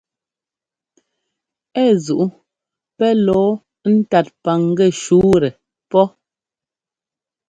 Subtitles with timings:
[1.83, 2.25] Ɛ zuʼu
[2.97, 3.49] pɛ́ lɔɔ
[3.95, 5.49] ńtat paŋgɛ́ shǔtɛ
[5.91, 6.05] pɔ́.